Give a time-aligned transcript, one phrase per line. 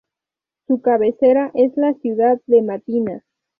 [0.65, 3.23] Su cabecera es la ciudad de Matina.